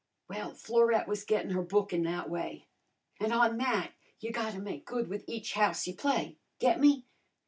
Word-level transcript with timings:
Well, 0.27 0.55
Florette 0.55 1.07
was 1.07 1.23
gettin' 1.23 1.51
her 1.51 1.61
bookin' 1.61 2.01
that 2.05 2.27
way. 2.27 2.65
An' 3.19 3.31
on 3.31 3.57
that 3.59 3.91
you 4.19 4.31
gotta 4.31 4.57
make 4.59 4.83
good 4.83 5.07
with 5.07 5.23
each 5.27 5.53
house 5.53 5.85
you 5.85 5.93
play, 5.95 6.39
get 6.57 6.79
me? 6.79 7.05